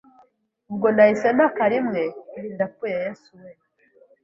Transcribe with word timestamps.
Ubwo 0.71 0.87
nahise 0.95 1.27
ntaka 1.35 1.63
rimwe 1.73 2.01
nti 2.33 2.47
ndapfuye 2.55 2.95
Yesu 3.05 3.29
weee 3.39 3.61